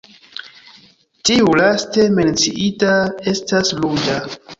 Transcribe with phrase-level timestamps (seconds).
[1.29, 2.95] Tiu laste menciita
[3.33, 4.17] estas ruĝa.